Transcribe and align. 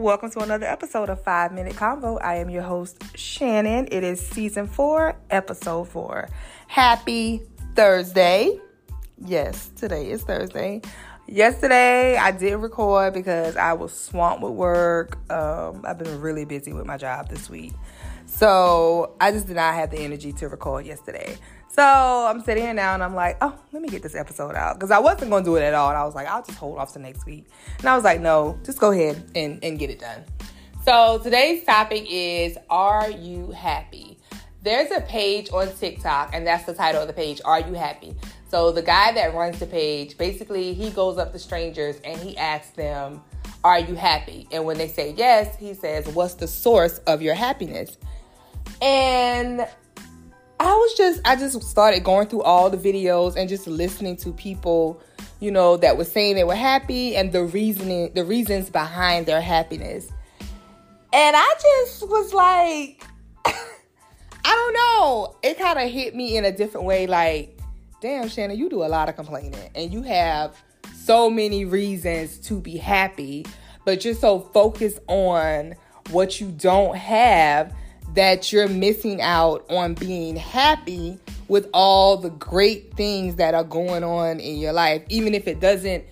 Welcome 0.00 0.30
to 0.30 0.40
another 0.40 0.64
episode 0.64 1.10
of 1.10 1.22
Five 1.22 1.52
Minute 1.52 1.74
Convo. 1.74 2.18
I 2.22 2.36
am 2.36 2.48
your 2.48 2.62
host, 2.62 3.04
Shannon. 3.18 3.86
It 3.92 4.02
is 4.02 4.18
season 4.18 4.66
four, 4.66 5.14
episode 5.28 5.88
four. 5.88 6.30
Happy 6.68 7.42
Thursday. 7.74 8.58
Yes, 9.22 9.68
today 9.76 10.10
is 10.10 10.22
Thursday. 10.22 10.80
Yesterday, 11.26 12.16
I 12.16 12.30
did 12.30 12.54
record 12.54 13.12
because 13.12 13.58
I 13.58 13.74
was 13.74 13.92
swamped 13.92 14.42
with 14.42 14.52
work. 14.52 15.18
Um, 15.30 15.84
I've 15.86 15.98
been 15.98 16.18
really 16.18 16.46
busy 16.46 16.72
with 16.72 16.86
my 16.86 16.96
job 16.96 17.28
this 17.28 17.50
week. 17.50 17.74
So 18.30 19.16
I 19.20 19.32
just 19.32 19.48
did 19.48 19.56
not 19.56 19.74
have 19.74 19.90
the 19.90 19.98
energy 19.98 20.32
to 20.34 20.48
record 20.48 20.86
yesterday. 20.86 21.36
So 21.68 21.82
I'm 21.82 22.40
sitting 22.42 22.62
here 22.62 22.72
now 22.72 22.94
and 22.94 23.02
I'm 23.02 23.14
like, 23.14 23.36
oh, 23.40 23.58
let 23.72 23.82
me 23.82 23.88
get 23.88 24.02
this 24.02 24.14
episode 24.14 24.54
out. 24.54 24.76
Because 24.76 24.90
I 24.90 24.98
wasn't 24.98 25.30
going 25.30 25.44
to 25.44 25.50
do 25.50 25.56
it 25.56 25.62
at 25.62 25.74
all. 25.74 25.90
And 25.90 25.98
I 25.98 26.04
was 26.04 26.14
like, 26.14 26.26
I'll 26.26 26.42
just 26.42 26.56
hold 26.56 26.78
off 26.78 26.92
to 26.94 26.98
next 26.98 27.26
week. 27.26 27.46
And 27.78 27.88
I 27.88 27.94
was 27.94 28.04
like, 28.04 28.20
no, 28.20 28.58
just 28.64 28.78
go 28.78 28.92
ahead 28.92 29.30
and, 29.34 29.62
and 29.62 29.78
get 29.78 29.90
it 29.90 29.98
done. 30.00 30.24
So 30.84 31.20
today's 31.22 31.64
topic 31.64 32.06
is 32.08 32.56
Are 32.70 33.10
You 33.10 33.50
Happy? 33.50 34.18
There's 34.62 34.90
a 34.90 35.00
page 35.00 35.50
on 35.52 35.72
TikTok, 35.74 36.30
and 36.34 36.46
that's 36.46 36.64
the 36.64 36.74
title 36.74 37.00
of 37.02 37.06
the 37.08 37.14
page 37.14 37.40
Are 37.44 37.60
You 37.60 37.74
Happy? 37.74 38.14
So 38.48 38.72
the 38.72 38.82
guy 38.82 39.12
that 39.12 39.34
runs 39.34 39.58
the 39.58 39.66
page, 39.66 40.16
basically, 40.16 40.72
he 40.72 40.90
goes 40.90 41.18
up 41.18 41.32
to 41.32 41.38
strangers 41.38 42.00
and 42.04 42.18
he 42.18 42.36
asks 42.36 42.70
them, 42.70 43.22
Are 43.64 43.78
you 43.78 43.94
happy? 43.94 44.48
And 44.50 44.64
when 44.64 44.78
they 44.78 44.88
say 44.88 45.14
yes, 45.16 45.56
he 45.56 45.74
says, 45.74 46.08
What's 46.08 46.34
the 46.34 46.46
source 46.46 46.98
of 47.06 47.22
your 47.22 47.34
happiness? 47.34 47.98
And 48.82 49.66
I 50.58 50.72
was 50.74 50.94
just 50.94 51.20
I 51.24 51.36
just 51.36 51.62
started 51.62 52.04
going 52.04 52.28
through 52.28 52.42
all 52.42 52.70
the 52.70 52.76
videos 52.76 53.36
and 53.36 53.48
just 53.48 53.66
listening 53.66 54.16
to 54.18 54.32
people, 54.32 55.00
you 55.40 55.50
know, 55.50 55.76
that 55.78 55.96
were 55.96 56.04
saying 56.04 56.34
they 56.34 56.44
were 56.44 56.54
happy 56.54 57.16
and 57.16 57.32
the 57.32 57.44
reasoning 57.44 58.12
the 58.14 58.24
reasons 58.24 58.70
behind 58.70 59.26
their 59.26 59.40
happiness. 59.40 60.08
And 61.12 61.36
I 61.36 61.54
just 61.60 62.08
was 62.08 62.32
like 62.34 63.04
I 63.46 63.52
don't 64.44 64.74
know. 64.74 65.36
It 65.42 65.58
kind 65.58 65.78
of 65.78 65.90
hit 65.90 66.14
me 66.14 66.36
in 66.36 66.44
a 66.44 66.52
different 66.52 66.86
way 66.86 67.06
like, 67.06 67.58
damn 68.00 68.28
Shannon, 68.28 68.58
you 68.58 68.68
do 68.68 68.82
a 68.82 68.88
lot 68.88 69.08
of 69.08 69.16
complaining 69.16 69.70
and 69.74 69.92
you 69.92 70.02
have 70.02 70.56
so 70.94 71.30
many 71.30 71.64
reasons 71.64 72.38
to 72.38 72.60
be 72.60 72.76
happy, 72.76 73.46
but 73.84 74.04
you're 74.04 74.14
so 74.14 74.40
focused 74.40 75.00
on 75.06 75.74
what 76.10 76.40
you 76.40 76.50
don't 76.50 76.96
have 76.96 77.74
that 78.14 78.52
you're 78.52 78.68
missing 78.68 79.20
out 79.20 79.64
on 79.70 79.94
being 79.94 80.36
happy 80.36 81.18
with 81.48 81.68
all 81.72 82.16
the 82.16 82.30
great 82.30 82.94
things 82.94 83.36
that 83.36 83.54
are 83.54 83.64
going 83.64 84.04
on 84.04 84.40
in 84.40 84.58
your 84.58 84.72
life. 84.72 85.02
Even 85.08 85.34
if 85.34 85.46
it 85.46 85.60
doesn't 85.60 86.04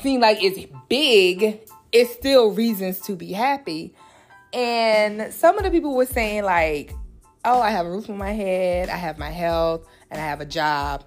seem 0.00 0.20
like 0.20 0.42
it's 0.42 0.70
big, 0.88 1.60
it's 1.92 2.12
still 2.12 2.52
reasons 2.52 3.00
to 3.00 3.14
be 3.14 3.32
happy. 3.32 3.94
And 4.52 5.32
some 5.32 5.56
of 5.56 5.64
the 5.64 5.70
people 5.70 5.94
were 5.94 6.06
saying, 6.06 6.44
like, 6.44 6.92
oh, 7.44 7.60
I 7.60 7.70
have 7.70 7.86
a 7.86 7.90
roof 7.90 8.08
on 8.10 8.18
my 8.18 8.32
head, 8.32 8.88
I 8.88 8.96
have 8.96 9.18
my 9.18 9.30
health, 9.30 9.86
and 10.10 10.20
I 10.20 10.24
have 10.24 10.40
a 10.40 10.46
job. 10.46 11.04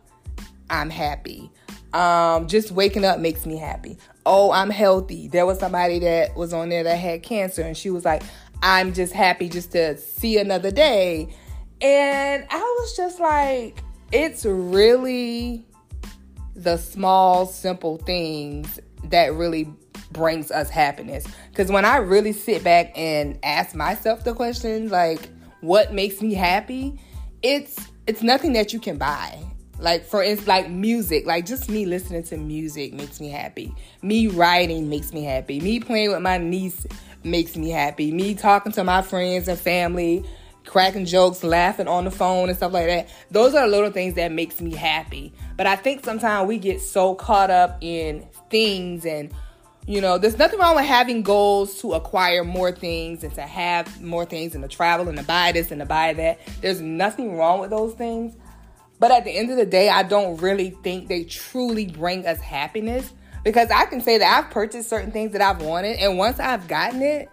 I'm 0.69 0.89
happy. 0.89 1.51
Um, 1.93 2.47
just 2.47 2.71
waking 2.71 3.05
up 3.05 3.19
makes 3.19 3.45
me 3.45 3.57
happy. 3.57 3.97
Oh, 4.25 4.51
I'm 4.51 4.69
healthy. 4.69 5.27
There 5.27 5.45
was 5.45 5.59
somebody 5.59 5.99
that 5.99 6.35
was 6.35 6.53
on 6.53 6.69
there 6.69 6.83
that 6.83 6.95
had 6.95 7.23
cancer, 7.23 7.61
and 7.61 7.77
she 7.77 7.89
was 7.89 8.03
like, 8.03 8.23
I'm 8.61 8.93
just 8.93 9.13
happy 9.13 9.49
just 9.49 9.71
to 9.73 9.97
see 9.97 10.37
another 10.37 10.71
day. 10.71 11.35
And 11.81 12.45
I 12.49 12.59
was 12.79 12.95
just 12.95 13.19
like, 13.19 13.83
it's 14.11 14.45
really 14.45 15.65
the 16.55 16.77
small, 16.77 17.45
simple 17.45 17.97
things 17.97 18.79
that 19.05 19.33
really 19.33 19.71
brings 20.11 20.51
us 20.51 20.69
happiness. 20.69 21.25
Because 21.49 21.71
when 21.71 21.85
I 21.85 21.97
really 21.97 22.33
sit 22.33 22.63
back 22.63 22.91
and 22.95 23.37
ask 23.43 23.75
myself 23.75 24.23
the 24.23 24.33
questions 24.33 24.91
like, 24.91 25.29
what 25.61 25.93
makes 25.93 26.21
me 26.21 26.33
happy? 26.33 26.99
It's 27.41 27.75
it's 28.07 28.21
nothing 28.21 28.53
that 28.53 28.71
you 28.71 28.79
can 28.79 28.97
buy. 28.97 29.43
Like 29.79 30.05
for 30.05 30.23
instance, 30.23 30.47
like 30.47 30.69
music, 30.69 31.25
like 31.25 31.45
just 31.45 31.69
me 31.69 31.85
listening 31.85 32.23
to 32.23 32.37
music 32.37 32.93
makes 32.93 33.19
me 33.19 33.29
happy. 33.29 33.73
Me 34.01 34.27
writing 34.27 34.89
makes 34.89 35.13
me 35.13 35.23
happy. 35.23 35.59
Me 35.59 35.79
playing 35.79 36.11
with 36.11 36.21
my 36.21 36.37
niece 36.37 36.87
makes 37.23 37.57
me 37.57 37.69
happy. 37.69 38.11
Me 38.11 38.35
talking 38.35 38.71
to 38.73 38.83
my 38.83 39.01
friends 39.01 39.47
and 39.47 39.59
family, 39.59 40.23
cracking 40.65 41.05
jokes, 41.05 41.43
laughing 41.43 41.87
on 41.87 42.05
the 42.05 42.11
phone 42.11 42.47
and 42.49 42.57
stuff 42.57 42.71
like 42.71 42.87
that. 42.87 43.09
Those 43.31 43.53
are 43.53 43.67
little 43.67 43.91
things 43.91 44.13
that 44.15 44.31
makes 44.31 44.61
me 44.61 44.73
happy. 44.73 45.33
But 45.57 45.67
I 45.67 45.75
think 45.75 46.05
sometimes 46.05 46.47
we 46.47 46.57
get 46.57 46.81
so 46.81 47.15
caught 47.15 47.51
up 47.51 47.77
in 47.81 48.25
things 48.49 49.05
and 49.05 49.33
you 49.87 50.01
know, 50.01 50.17
there's 50.17 50.39
nothing 50.39 50.59
wrong 50.59 50.75
with 50.75 50.85
having 50.85 51.21
goals 51.21 51.79
to 51.81 51.93
acquire 51.93 52.43
more 52.43 52.71
things 52.71 53.23
and 53.23 53.31
to 53.35 53.43
have 53.43 54.01
more 54.01 54.25
things 54.25 54.55
and 54.55 54.63
to 54.63 54.67
travel 54.67 55.07
and 55.07 55.17
to 55.17 55.23
buy 55.23 55.51
this 55.51 55.69
and 55.69 55.79
to 55.79 55.85
buy 55.85 56.11
that. 56.13 56.39
There's 56.61 56.81
nothing 56.81 57.37
wrong 57.37 57.59
with 57.59 57.69
those 57.69 57.93
things. 57.93 58.35
But 59.05 59.11
at 59.11 59.23
the 59.23 59.37
end 59.37 59.51
of 59.51 59.57
the 59.57 59.67
day, 59.67 59.87
I 59.87 60.01
don't 60.01 60.35
really 60.37 60.71
think 60.81 61.09
they 61.09 61.25
truly 61.25 61.85
bring 61.85 62.25
us 62.25 62.39
happiness 62.39 63.13
because 63.43 63.69
I 63.69 63.85
can 63.85 64.01
say 64.01 64.17
that 64.17 64.35
I've 64.35 64.49
purchased 64.49 64.89
certain 64.89 65.11
things 65.11 65.33
that 65.33 65.43
I've 65.43 65.61
wanted, 65.61 65.99
and 65.99 66.17
once 66.17 66.39
I've 66.39 66.67
gotten 66.67 67.03
it, 67.03 67.29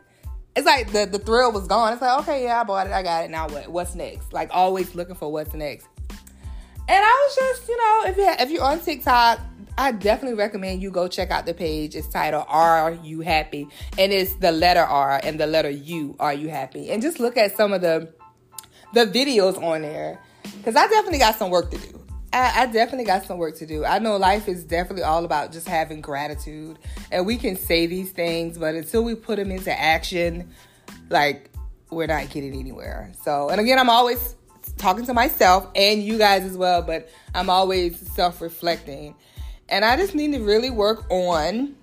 it's 0.55 0.67
like 0.67 0.93
the, 0.93 1.07
the 1.07 1.19
thrill 1.19 1.51
was 1.51 1.67
gone. 1.67 1.95
It's 1.95 2.03
like, 2.03 2.21
okay, 2.21 2.45
yeah, 2.45 2.61
I 2.61 2.65
bought 2.65 2.89
it, 2.89 2.93
I 2.93 3.03
got 3.03 3.25
it. 3.25 3.31
Now 3.31 3.49
what? 3.49 3.69
What's 3.69 3.95
next? 3.95 4.35
Like 4.35 4.51
always 4.53 4.95
looking 4.95 5.15
for 5.15 5.33
what's 5.33 5.55
next. 5.55 5.89
And 6.11 6.19
I 6.91 7.27
was 7.27 7.37
just, 7.37 7.67
you 7.67 7.79
know, 7.79 8.03
if 8.05 8.17
you 8.19 8.29
if 8.29 8.51
you're 8.51 8.65
on 8.65 8.79
TikTok, 8.79 9.41
I 9.79 9.93
definitely 9.93 10.37
recommend 10.37 10.83
you 10.83 10.91
go 10.91 11.09
check 11.09 11.31
out 11.31 11.47
the 11.47 11.55
page. 11.55 11.95
It's 11.95 12.07
titled 12.07 12.45
"Are 12.49 12.93
You 13.03 13.23
Happy?" 13.23 13.67
and 13.97 14.13
it's 14.13 14.35
the 14.35 14.53
letter 14.53 14.83
R 14.83 15.23
and 15.23 15.41
the 15.41 15.47
letter 15.47 15.71
U. 15.71 16.17
Are 16.21 16.35
you 16.35 16.51
happy? 16.51 16.91
And 16.91 17.01
just 17.01 17.19
look 17.19 17.39
at 17.39 17.57
some 17.57 17.73
of 17.73 17.81
the 17.81 18.13
the 18.93 19.07
videos 19.07 19.57
on 19.57 19.81
there 19.81 20.21
because 20.43 20.77
I 20.77 20.87
definitely 20.89 21.19
got 21.19 21.37
some 21.37 21.51
work 21.51 21.71
to 21.71 21.79
do. 21.79 21.99
I, 22.33 22.63
I, 22.63 22.67
definitely 22.67 23.05
got 23.05 23.27
some 23.27 23.37
work 23.37 23.57
to 23.57 23.67
do. 23.67 23.85
I 23.85 23.99
know 23.99 24.17
life 24.17 24.49
is 24.49 24.65
definitely 24.65 25.03
all 25.03 25.25
about 25.27 25.53
just 25.53 25.69
having 25.69 26.01
gratitude, 26.01 26.79
and 27.11 27.27
we 27.27 27.37
can 27.37 27.57
say 27.57 27.87
these 27.87 28.11
things, 28.11 28.57
but 28.57 28.75
until 28.75 29.05
we 29.05 29.15
put 29.15 29.37
them 29.37 29.51
into 29.51 29.79
action, 29.79 30.51
like 31.11 31.51
we're 31.91 32.07
not 32.07 32.31
getting 32.31 32.59
anywhere. 32.59 33.13
So, 33.23 33.51
and 33.51 33.61
again, 33.61 33.79
I'm 33.79 33.91
always 33.91 34.37
talking 34.79 35.05
to 35.07 35.15
myself 35.15 35.69
and 35.75 36.03
you 36.03 36.19
guys 36.19 36.45
as 36.45 36.57
well, 36.57 36.83
but 36.83 37.09
I'm 37.35 37.51
always 37.51 37.99
self 38.13 38.41
reflecting. 38.41 39.15
And 39.69 39.85
I 39.85 39.97
just 39.97 40.15
need 40.15 40.33
to 40.33 40.41
really 40.41 40.71
work 40.71 41.05
on 41.11 41.75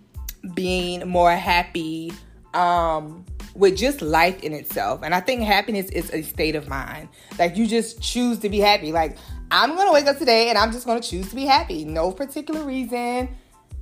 being 0.54 1.08
more 1.08 1.32
happy 1.32 2.12
um, 2.54 3.26
with 3.56 3.78
just 3.78 4.02
life 4.02 4.44
in 4.44 4.54
itself. 4.54 5.02
And 5.04 5.14
I 5.14 5.20
think 5.20 5.44
happiness 5.44 5.90
is 5.90 6.12
a 6.12 6.22
state 6.22 6.56
of 6.56 6.68
mind. 6.68 7.10
Like 7.38 7.58
you 7.58 7.68
just 7.68 8.02
choose 8.02 8.40
to 8.40 8.50
be 8.50 8.60
happy. 8.60 8.92
Like 8.92 9.18
I'm 9.52 9.76
gonna 9.76 9.94
wake 9.94 10.08
up 10.08 10.18
today 10.18 10.50
and 10.50 10.58
I'm 10.58 10.72
just 10.72 10.86
gonna 10.86 11.02
choose 11.02 11.30
to 11.30 11.36
be 11.36 11.46
happy. 11.46 11.86
No 11.86 12.12
particular 12.12 12.64
reason. 12.64 13.30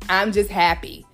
I'm 0.09 0.31
just 0.31 0.49
happy. 0.49 1.05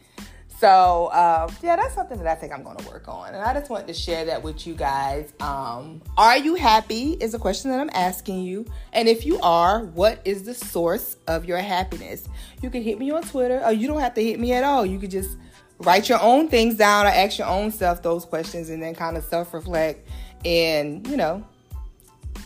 So 0.64 1.08
uh, 1.08 1.52
yeah, 1.62 1.76
that's 1.76 1.94
something 1.94 2.18
that 2.20 2.28
I 2.28 2.36
think 2.36 2.54
I'm 2.54 2.64
gonna 2.64 2.88
work 2.88 3.10
on, 3.10 3.34
and 3.34 3.44
I 3.44 3.54
just 3.54 3.70
wanted 3.70 3.88
to 3.88 3.94
share 3.94 4.24
that 4.24 4.44
with 4.44 4.66
you 4.66 4.76
guys. 4.76 5.34
Um, 5.42 6.02
are 6.18 6.38
you 6.38 6.56
happy? 6.56 7.18
Is 7.20 7.34
a 7.34 7.38
question 7.38 7.70
that 7.72 7.82
I'm 7.82 7.90
asking 7.94 8.44
you, 8.44 8.66
and 8.94 9.10
if 9.10 9.26
you 9.26 9.42
are, 9.42 9.84
what 9.84 10.22
is 10.24 10.44
the 10.44 10.54
source 10.54 11.18
of 11.28 11.44
your 11.44 11.58
happiness? 11.58 12.30
You 12.62 12.70
can 12.70 12.82
hit 12.82 12.98
me 12.98 13.12
on 13.12 13.24
Twitter, 13.24 13.62
or 13.62 13.74
you 13.74 13.90
don't 13.90 14.00
have 14.00 14.14
to 14.14 14.24
hit 14.24 14.40
me 14.40 14.54
at 14.54 14.64
all. 14.64 14.86
You 14.86 15.00
could 15.00 15.12
just 15.12 15.38
write 15.80 16.10
your 16.10 16.22
own 16.22 16.48
things 16.48 16.76
down 16.76 17.06
or 17.06 17.10
ask 17.10 17.38
your 17.38 17.48
own 17.48 17.72
self 17.72 18.02
those 18.02 18.26
questions, 18.26 18.70
and 18.70 18.82
then 18.82 18.96
kind 18.96 19.18
of 19.18 19.24
self 19.24 19.54
reflect 19.54 20.08
and 20.46 21.08
you 21.08 21.16
know 21.16 21.46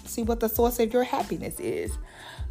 see 0.06 0.24
what 0.24 0.40
the 0.40 0.48
source 0.48 0.80
of 0.80 0.94
your 0.94 1.04
happiness 1.04 1.60
is. 1.60 1.92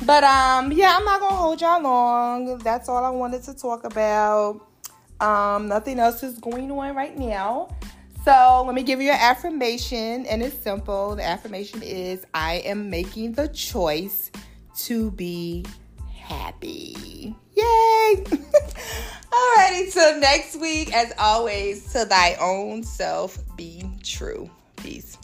But 0.04 0.24
um, 0.24 0.72
yeah, 0.72 0.96
I'm 0.98 1.04
not 1.04 1.20
gonna 1.20 1.36
hold 1.36 1.60
y'all 1.60 1.82
long. 1.82 2.58
That's 2.58 2.88
all 2.88 3.04
I 3.04 3.10
wanted 3.10 3.42
to 3.44 3.54
talk 3.54 3.84
about. 3.84 4.60
Um, 5.20 5.68
nothing 5.68 5.98
else 5.98 6.22
is 6.22 6.38
going 6.38 6.70
on 6.70 6.94
right 6.94 7.16
now. 7.16 7.68
So 8.24 8.64
let 8.66 8.74
me 8.74 8.82
give 8.82 9.00
you 9.00 9.10
an 9.10 9.18
affirmation, 9.20 10.26
and 10.26 10.42
it's 10.42 10.58
simple. 10.58 11.14
The 11.14 11.24
affirmation 11.24 11.82
is 11.82 12.26
I 12.34 12.56
am 12.56 12.90
making 12.90 13.32
the 13.32 13.48
choice 13.48 14.30
to 14.78 15.10
be 15.12 15.64
happy. 16.12 17.34
Yay! 17.54 18.24
Until 19.68 19.90
till 19.90 20.20
next 20.20 20.56
week, 20.60 20.94
as 20.94 21.12
always, 21.18 21.92
to 21.92 22.04
thy 22.04 22.36
own 22.40 22.84
self 22.84 23.36
be 23.56 23.82
true. 24.04 24.48
Peace. 24.76 25.18